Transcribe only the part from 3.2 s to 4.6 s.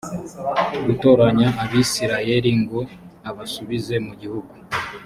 abasubize mu gihugu